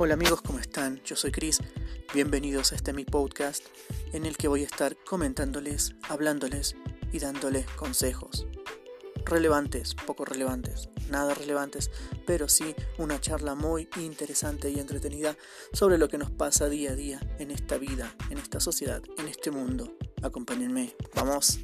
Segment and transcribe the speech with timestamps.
[0.00, 1.02] Hola amigos, ¿cómo están?
[1.02, 1.58] Yo soy Chris.
[2.14, 3.64] Bienvenidos a este mi podcast
[4.12, 6.76] en el que voy a estar comentándoles, hablándoles
[7.12, 8.46] y dándoles consejos.
[9.24, 11.90] Relevantes, poco relevantes, nada relevantes,
[12.28, 15.36] pero sí una charla muy interesante y entretenida
[15.72, 19.26] sobre lo que nos pasa día a día en esta vida, en esta sociedad, en
[19.26, 19.98] este mundo.
[20.22, 21.58] Acompáñenme, vamos.